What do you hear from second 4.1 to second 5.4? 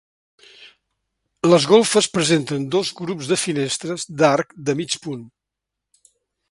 d'arc de mig punt.